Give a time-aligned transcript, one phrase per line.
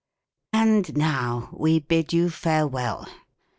[0.51, 3.07] And now we bid you farewell.